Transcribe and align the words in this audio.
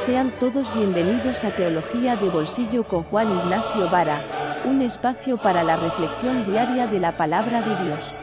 Sean 0.00 0.32
todos 0.38 0.72
bienvenidos 0.72 1.44
a 1.44 1.54
Teología 1.54 2.16
de 2.16 2.30
Bolsillo 2.30 2.88
con 2.88 3.02
Juan 3.02 3.30
Ignacio 3.38 3.90
Vara, 3.90 4.62
un 4.64 4.80
espacio 4.80 5.36
para 5.36 5.62
la 5.62 5.76
reflexión 5.76 6.50
diaria 6.50 6.86
de 6.86 6.98
la 6.98 7.18
palabra 7.18 7.60
de 7.60 7.84
Dios. 7.84 8.14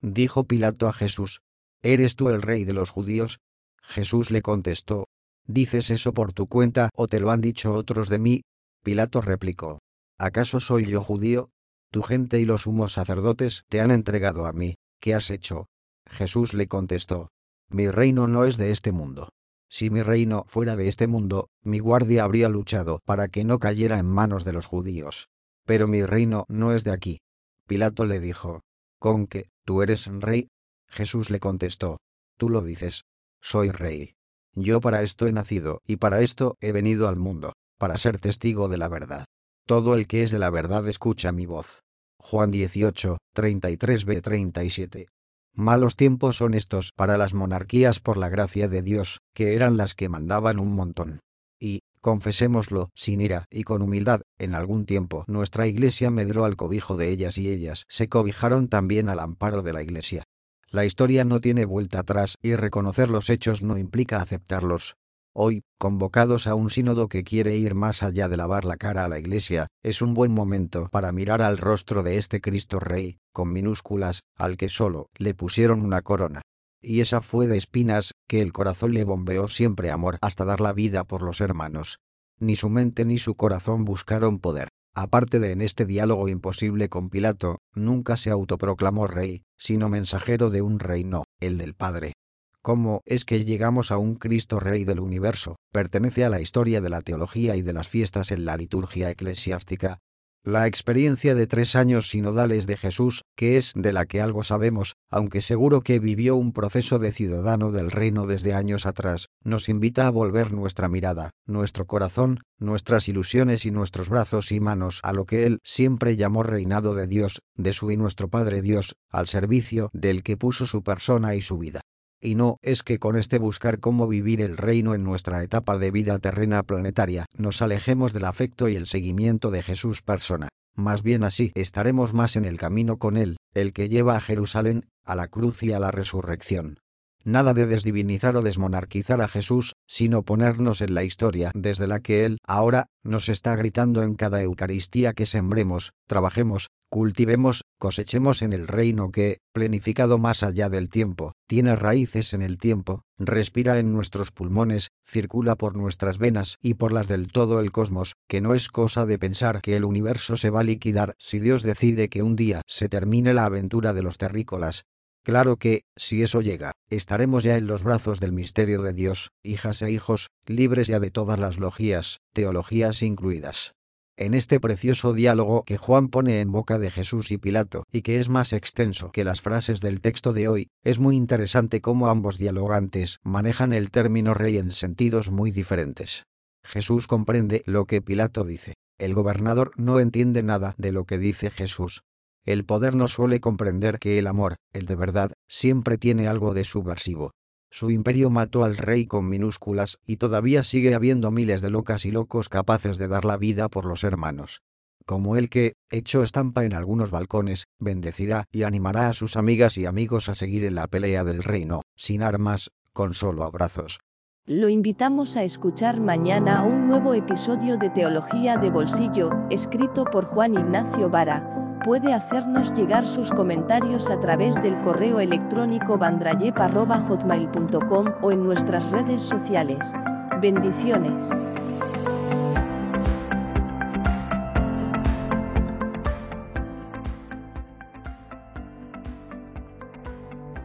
Dijo 0.00 0.44
Pilato 0.44 0.88
a 0.88 0.94
Jesús, 0.94 1.42
¿Eres 1.82 2.16
tú 2.16 2.30
el 2.30 2.40
rey 2.40 2.64
de 2.64 2.72
los 2.72 2.88
judíos? 2.88 3.40
Jesús 3.82 4.30
le 4.30 4.40
contestó, 4.40 5.04
¿Dices 5.46 5.90
eso 5.90 6.14
por 6.14 6.32
tu 6.32 6.46
cuenta 6.46 6.88
o 6.96 7.06
te 7.06 7.20
lo 7.20 7.30
han 7.30 7.42
dicho 7.42 7.74
otros 7.74 8.08
de 8.08 8.18
mí? 8.18 8.40
Pilato 8.82 9.20
replicó, 9.20 9.78
¿acaso 10.18 10.60
soy 10.60 10.86
yo 10.86 11.02
judío? 11.02 11.50
Tu 11.92 12.02
gente 12.02 12.40
y 12.40 12.46
los 12.46 12.62
sumos 12.62 12.94
sacerdotes 12.94 13.64
te 13.68 13.82
han 13.82 13.90
entregado 13.90 14.46
a 14.46 14.54
mí, 14.54 14.76
¿qué 15.02 15.12
has 15.14 15.28
hecho? 15.28 15.66
Jesús 16.06 16.54
le 16.54 16.66
contestó, 16.66 17.28
mi 17.70 17.88
reino 17.88 18.26
no 18.26 18.44
es 18.44 18.56
de 18.56 18.72
este 18.72 18.90
mundo. 18.90 19.28
Si 19.68 19.90
mi 19.90 20.02
reino 20.02 20.44
fuera 20.48 20.74
de 20.74 20.88
este 20.88 21.06
mundo, 21.06 21.48
mi 21.62 21.78
guardia 21.78 22.24
habría 22.24 22.48
luchado 22.48 22.98
para 23.04 23.28
que 23.28 23.44
no 23.44 23.60
cayera 23.60 24.00
en 24.00 24.06
manos 24.06 24.44
de 24.44 24.52
los 24.52 24.66
judíos. 24.66 25.28
Pero 25.64 25.86
mi 25.86 26.04
reino 26.04 26.44
no 26.48 26.74
es 26.74 26.82
de 26.82 26.90
aquí. 26.90 27.20
Pilato 27.68 28.04
le 28.04 28.18
dijo, 28.18 28.62
¿con 28.98 29.28
qué, 29.28 29.48
tú 29.64 29.82
eres 29.82 30.06
rey? 30.06 30.48
Jesús 30.88 31.30
le 31.30 31.38
contestó, 31.38 31.98
tú 32.36 32.50
lo 32.50 32.62
dices, 32.62 33.04
soy 33.40 33.70
rey. 33.70 34.14
Yo 34.54 34.80
para 34.80 35.02
esto 35.02 35.28
he 35.28 35.32
nacido 35.32 35.80
y 35.86 35.96
para 35.96 36.20
esto 36.22 36.56
he 36.60 36.72
venido 36.72 37.08
al 37.08 37.14
mundo, 37.14 37.52
para 37.78 37.96
ser 37.98 38.20
testigo 38.20 38.68
de 38.68 38.78
la 38.78 38.88
verdad. 38.88 39.26
Todo 39.66 39.94
el 39.94 40.08
que 40.08 40.24
es 40.24 40.32
de 40.32 40.40
la 40.40 40.50
verdad 40.50 40.88
escucha 40.88 41.30
mi 41.30 41.46
voz. 41.46 41.82
Juan 42.18 42.50
18, 42.50 43.18
33b 43.36 44.20
37. 44.20 45.06
Malos 45.54 45.96
tiempos 45.96 46.36
son 46.36 46.54
estos 46.54 46.92
para 46.92 47.18
las 47.18 47.34
monarquías 47.34 48.00
por 48.00 48.16
la 48.16 48.28
gracia 48.28 48.68
de 48.68 48.82
Dios, 48.82 49.20
que 49.34 49.54
eran 49.54 49.76
las 49.76 49.94
que 49.94 50.08
mandaban 50.08 50.58
un 50.58 50.74
montón. 50.74 51.20
Y, 51.58 51.80
confesémoslo, 52.00 52.90
sin 52.94 53.20
ira 53.20 53.46
y 53.50 53.64
con 53.64 53.82
humildad, 53.82 54.22
en 54.38 54.54
algún 54.54 54.86
tiempo 54.86 55.24
nuestra 55.26 55.66
iglesia 55.66 56.10
medró 56.10 56.44
al 56.44 56.56
cobijo 56.56 56.96
de 56.96 57.10
ellas 57.10 57.36
y 57.36 57.48
ellas 57.48 57.84
se 57.88 58.08
cobijaron 58.08 58.68
también 58.68 59.08
al 59.08 59.18
amparo 59.18 59.62
de 59.62 59.72
la 59.72 59.82
iglesia. 59.82 60.24
La 60.70 60.84
historia 60.84 61.24
no 61.24 61.40
tiene 61.40 61.64
vuelta 61.64 61.98
atrás 61.98 62.36
y 62.42 62.54
reconocer 62.54 63.10
los 63.10 63.28
hechos 63.28 63.60
no 63.62 63.76
implica 63.76 64.22
aceptarlos, 64.22 64.96
Hoy, 65.32 65.62
convocados 65.78 66.48
a 66.48 66.56
un 66.56 66.70
sínodo 66.70 67.08
que 67.08 67.22
quiere 67.22 67.56
ir 67.56 67.76
más 67.76 68.02
allá 68.02 68.28
de 68.28 68.36
lavar 68.36 68.64
la 68.64 68.76
cara 68.76 69.04
a 69.04 69.08
la 69.08 69.20
Iglesia, 69.20 69.68
es 69.84 70.02
un 70.02 70.12
buen 70.12 70.32
momento 70.32 70.88
para 70.90 71.12
mirar 71.12 71.40
al 71.40 71.56
rostro 71.56 72.02
de 72.02 72.18
este 72.18 72.40
Cristo 72.40 72.80
Rey, 72.80 73.20
con 73.32 73.52
minúsculas, 73.52 74.22
al 74.36 74.56
que 74.56 74.68
solo 74.68 75.06
le 75.16 75.34
pusieron 75.34 75.82
una 75.82 76.02
corona. 76.02 76.42
Y 76.82 77.00
esa 77.00 77.22
fue 77.22 77.46
de 77.46 77.58
espinas, 77.58 78.12
que 78.26 78.40
el 78.40 78.52
corazón 78.52 78.92
le 78.92 79.04
bombeó 79.04 79.46
siempre 79.46 79.92
amor 79.92 80.18
hasta 80.20 80.44
dar 80.44 80.60
la 80.60 80.72
vida 80.72 81.04
por 81.04 81.22
los 81.22 81.40
hermanos. 81.40 82.00
Ni 82.40 82.56
su 82.56 82.68
mente 82.68 83.04
ni 83.04 83.18
su 83.18 83.36
corazón 83.36 83.84
buscaron 83.84 84.40
poder. 84.40 84.68
Aparte 84.96 85.38
de 85.38 85.52
en 85.52 85.62
este 85.62 85.86
diálogo 85.86 86.28
imposible 86.28 86.88
con 86.88 87.08
Pilato, 87.08 87.58
nunca 87.72 88.16
se 88.16 88.30
autoproclamó 88.30 89.06
rey, 89.06 89.42
sino 89.56 89.88
mensajero 89.88 90.50
de 90.50 90.62
un 90.62 90.80
reino, 90.80 91.22
el 91.38 91.56
del 91.56 91.74
Padre. 91.74 92.14
¿Cómo 92.62 93.00
es 93.06 93.24
que 93.24 93.42
llegamos 93.42 93.90
a 93.90 93.96
un 93.96 94.16
Cristo 94.16 94.60
Rey 94.60 94.84
del 94.84 95.00
universo? 95.00 95.56
Pertenece 95.72 96.26
a 96.26 96.28
la 96.28 96.42
historia 96.42 96.82
de 96.82 96.90
la 96.90 97.00
teología 97.00 97.56
y 97.56 97.62
de 97.62 97.72
las 97.72 97.88
fiestas 97.88 98.32
en 98.32 98.44
la 98.44 98.58
liturgia 98.58 99.08
eclesiástica. 99.08 100.00
La 100.44 100.66
experiencia 100.66 101.34
de 101.34 101.46
tres 101.46 101.74
años 101.74 102.10
sinodales 102.10 102.66
de 102.66 102.76
Jesús, 102.76 103.22
que 103.34 103.56
es 103.56 103.72
de 103.74 103.94
la 103.94 104.04
que 104.04 104.20
algo 104.20 104.44
sabemos, 104.44 104.96
aunque 105.10 105.40
seguro 105.40 105.80
que 105.80 105.98
vivió 106.00 106.36
un 106.36 106.52
proceso 106.52 106.98
de 106.98 107.12
ciudadano 107.12 107.72
del 107.72 107.90
reino 107.90 108.26
desde 108.26 108.52
años 108.52 108.84
atrás, 108.84 109.28
nos 109.42 109.70
invita 109.70 110.06
a 110.06 110.10
volver 110.10 110.52
nuestra 110.52 110.88
mirada, 110.88 111.30
nuestro 111.46 111.86
corazón, 111.86 112.40
nuestras 112.58 113.08
ilusiones 113.08 113.64
y 113.64 113.70
nuestros 113.70 114.10
brazos 114.10 114.52
y 114.52 114.60
manos 114.60 115.00
a 115.02 115.14
lo 115.14 115.24
que 115.24 115.46
Él 115.46 115.60
siempre 115.64 116.18
llamó 116.18 116.42
reinado 116.42 116.94
de 116.94 117.06
Dios, 117.06 117.40
de 117.54 117.72
su 117.72 117.90
y 117.90 117.96
nuestro 117.96 118.28
Padre 118.28 118.60
Dios, 118.60 118.96
al 119.10 119.28
servicio 119.28 119.88
del 119.94 120.22
que 120.22 120.36
puso 120.36 120.66
su 120.66 120.82
persona 120.82 121.34
y 121.34 121.40
su 121.40 121.56
vida. 121.56 121.80
Y 122.20 122.34
no 122.34 122.58
es 122.62 122.82
que 122.82 122.98
con 122.98 123.16
este 123.16 123.38
buscar 123.38 123.80
cómo 123.80 124.06
vivir 124.06 124.42
el 124.42 124.58
reino 124.58 124.94
en 124.94 125.04
nuestra 125.04 125.42
etapa 125.42 125.78
de 125.78 125.90
vida 125.90 126.18
terrena 126.18 126.62
planetaria 126.62 127.26
nos 127.36 127.62
alejemos 127.62 128.12
del 128.12 128.26
afecto 128.26 128.68
y 128.68 128.76
el 128.76 128.86
seguimiento 128.86 129.50
de 129.50 129.62
Jesús 129.62 130.02
persona. 130.02 130.48
Más 130.76 131.02
bien 131.02 131.24
así 131.24 131.50
estaremos 131.54 132.12
más 132.12 132.36
en 132.36 132.44
el 132.44 132.58
camino 132.58 132.98
con 132.98 133.16
Él, 133.16 133.38
el 133.54 133.72
que 133.72 133.88
lleva 133.88 134.16
a 134.16 134.20
Jerusalén, 134.20 134.86
a 135.04 135.14
la 135.14 135.28
cruz 135.28 135.62
y 135.62 135.72
a 135.72 135.80
la 135.80 135.90
resurrección. 135.90 136.78
Nada 137.24 137.52
de 137.52 137.66
desdivinizar 137.66 138.36
o 138.36 138.42
desmonarquizar 138.42 139.20
a 139.20 139.28
Jesús, 139.28 139.74
sino 139.86 140.22
ponernos 140.22 140.80
en 140.80 140.94
la 140.94 141.04
historia 141.04 141.52
desde 141.54 141.86
la 141.86 142.00
que 142.00 142.24
Él, 142.24 142.38
ahora, 142.46 142.86
nos 143.02 143.28
está 143.28 143.56
gritando 143.56 144.02
en 144.02 144.14
cada 144.14 144.42
Eucaristía 144.42 145.12
que 145.12 145.26
sembremos, 145.26 145.92
trabajemos, 146.06 146.68
cultivemos, 146.88 147.62
cosechemos 147.80 148.42
en 148.42 148.52
el 148.52 148.68
reino 148.68 149.10
que, 149.10 149.38
plenificado 149.52 150.18
más 150.18 150.42
allá 150.44 150.68
del 150.68 150.90
tiempo, 150.90 151.32
tiene 151.48 151.74
raíces 151.74 152.34
en 152.34 152.42
el 152.42 152.58
tiempo, 152.58 153.02
respira 153.18 153.78
en 153.78 153.92
nuestros 153.92 154.30
pulmones, 154.30 154.90
circula 155.04 155.56
por 155.56 155.76
nuestras 155.76 156.18
venas 156.18 156.58
y 156.60 156.74
por 156.74 156.92
las 156.92 157.08
del 157.08 157.32
todo 157.32 157.58
el 157.58 157.72
cosmos, 157.72 158.16
que 158.28 158.42
no 158.42 158.54
es 158.54 158.68
cosa 158.68 159.06
de 159.06 159.18
pensar 159.18 159.62
que 159.62 159.76
el 159.76 159.84
universo 159.84 160.36
se 160.36 160.50
va 160.50 160.60
a 160.60 160.64
liquidar 160.64 161.14
si 161.18 161.40
Dios 161.40 161.62
decide 161.62 162.10
que 162.10 162.22
un 162.22 162.36
día 162.36 162.62
se 162.66 162.90
termine 162.90 163.32
la 163.34 163.46
aventura 163.46 163.94
de 163.94 164.02
los 164.02 164.18
terrícolas, 164.18 164.84
Claro 165.22 165.58
que, 165.58 165.84
si 165.96 166.22
eso 166.22 166.40
llega, 166.40 166.72
estaremos 166.88 167.44
ya 167.44 167.58
en 167.58 167.66
los 167.66 167.82
brazos 167.82 168.20
del 168.20 168.32
misterio 168.32 168.80
de 168.80 168.94
Dios, 168.94 169.32
hijas 169.42 169.82
e 169.82 169.90
hijos, 169.90 170.30
libres 170.46 170.86
ya 170.86 170.98
de 170.98 171.10
todas 171.10 171.38
las 171.38 171.58
logías, 171.58 172.20
teologías 172.32 173.02
incluidas. 173.02 173.74
En 174.20 174.34
este 174.34 174.60
precioso 174.60 175.14
diálogo 175.14 175.64
que 175.64 175.78
Juan 175.78 176.08
pone 176.08 176.42
en 176.42 176.52
boca 176.52 176.78
de 176.78 176.90
Jesús 176.90 177.32
y 177.32 177.38
Pilato, 177.38 177.84
y 177.90 178.02
que 178.02 178.20
es 178.20 178.28
más 178.28 178.52
extenso 178.52 179.12
que 179.12 179.24
las 179.24 179.40
frases 179.40 179.80
del 179.80 180.02
texto 180.02 180.34
de 180.34 180.46
hoy, 180.46 180.68
es 180.84 180.98
muy 180.98 181.16
interesante 181.16 181.80
cómo 181.80 182.10
ambos 182.10 182.36
dialogantes 182.36 183.18
manejan 183.22 183.72
el 183.72 183.90
término 183.90 184.34
rey 184.34 184.58
en 184.58 184.72
sentidos 184.72 185.30
muy 185.30 185.50
diferentes. 185.50 186.24
Jesús 186.62 187.06
comprende 187.06 187.62
lo 187.64 187.86
que 187.86 188.02
Pilato 188.02 188.44
dice. 188.44 188.74
El 188.98 189.14
gobernador 189.14 189.70
no 189.78 189.98
entiende 190.00 190.42
nada 190.42 190.74
de 190.76 190.92
lo 190.92 191.06
que 191.06 191.16
dice 191.16 191.48
Jesús, 191.48 192.02
el 192.44 192.66
poder 192.66 192.94
no 192.94 193.08
suele 193.08 193.40
comprender 193.40 193.98
que 193.98 194.18
el 194.18 194.26
amor, 194.26 194.56
el 194.74 194.84
de 194.84 194.96
verdad, 194.96 195.32
siempre 195.48 195.96
tiene 195.96 196.28
algo 196.28 196.52
de 196.52 196.64
subversivo. 196.64 197.32
Su 197.70 197.90
imperio 197.92 198.30
mató 198.30 198.64
al 198.64 198.76
rey 198.76 199.06
con 199.06 199.28
minúsculas 199.28 200.00
y 200.04 200.16
todavía 200.16 200.64
sigue 200.64 200.94
habiendo 200.94 201.30
miles 201.30 201.62
de 201.62 201.70
locas 201.70 202.04
y 202.04 202.10
locos 202.10 202.48
capaces 202.48 202.98
de 202.98 203.06
dar 203.06 203.24
la 203.24 203.36
vida 203.36 203.68
por 203.68 203.86
los 203.86 204.02
hermanos. 204.02 204.62
Como 205.06 205.36
el 205.36 205.48
que, 205.48 205.74
hecho 205.88 206.22
estampa 206.22 206.64
en 206.64 206.74
algunos 206.74 207.12
balcones, 207.12 207.66
bendecirá 207.78 208.44
y 208.52 208.64
animará 208.64 209.08
a 209.08 209.12
sus 209.12 209.36
amigas 209.36 209.78
y 209.78 209.86
amigos 209.86 210.28
a 210.28 210.34
seguir 210.34 210.64
en 210.64 210.74
la 210.74 210.88
pelea 210.88 211.22
del 211.22 211.44
reino, 211.44 211.82
sin 211.96 212.22
armas, 212.22 212.70
con 212.92 213.14
solo 213.14 213.44
abrazos. 213.44 214.00
Lo 214.46 214.68
invitamos 214.68 215.36
a 215.36 215.44
escuchar 215.44 216.00
mañana 216.00 216.64
un 216.64 216.88
nuevo 216.88 217.14
episodio 217.14 217.76
de 217.76 217.90
Teología 217.90 218.56
de 218.56 218.70
Bolsillo, 218.70 219.30
escrito 219.48 220.04
por 220.04 220.24
Juan 220.24 220.54
Ignacio 220.54 221.08
Vara 221.08 221.59
puede 221.84 222.12
hacernos 222.12 222.74
llegar 222.74 223.06
sus 223.06 223.30
comentarios 223.30 224.10
a 224.10 224.18
través 224.20 224.60
del 224.62 224.80
correo 224.80 225.20
electrónico 225.20 225.98
bandrayep.hotmail.com 225.98 228.06
o 228.22 228.32
en 228.32 228.44
nuestras 228.44 228.90
redes 228.90 229.22
sociales. 229.22 229.92
Bendiciones. 230.40 231.30